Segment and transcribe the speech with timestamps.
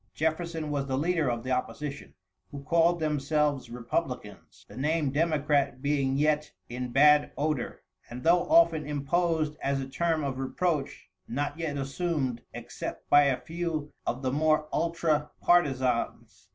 [0.15, 2.15] Jefferson was the leader of the opposition,
[2.49, 8.83] who called themselves republicans, the name democrat being yet in bad odor, and though often
[8.83, 14.31] imposed as a term of reproach, not yet assumed except by a few of the
[14.31, 16.49] more ultra partisans.